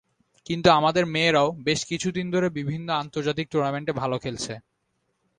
কিন্তু 0.45 0.67
আমাদের 0.69 1.03
মেয়েরাও 1.05 1.47
বেশ 1.65 1.79
কিছুদিন 1.89 2.25
ধরে 2.31 2.47
বিভিন্ন 2.59 2.87
আন্তর্জাতিক 3.01 3.45
টুর্নামেন্টে 3.49 3.93
ভালো 3.93 4.15
খেলছে। 4.19 4.53